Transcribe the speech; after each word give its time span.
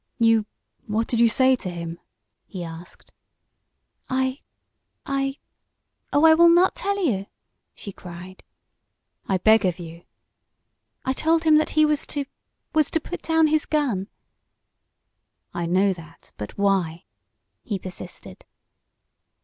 "You 0.17 0.47
what 0.87 1.05
did 1.05 1.19
you 1.19 1.29
say 1.29 1.55
to 1.57 1.69
him?" 1.69 1.99
he 2.47 2.63
asked. 2.63 3.11
"I 4.09 4.41
I 5.05 5.37
oh, 6.11 6.25
I 6.25 6.33
will 6.33 6.49
not 6.49 6.73
tell 6.73 6.97
you," 7.05 7.27
she 7.75 7.91
cried. 7.91 8.41
"I 9.27 9.37
beg 9.37 9.63
of 9.63 9.77
you!" 9.77 10.01
"I 11.05 11.13
told 11.13 11.43
him 11.43 11.57
that 11.59 11.69
he 11.77 11.85
was 11.85 12.07
to 12.07 12.25
was 12.73 12.89
to 12.89 12.99
put 12.99 13.21
down 13.21 13.45
his 13.45 13.67
gun." 13.67 14.07
"I 15.53 15.67
know 15.67 15.93
that, 15.93 16.31
but 16.35 16.57
why?" 16.57 17.05
he 17.61 17.77
persisted. 17.77 18.43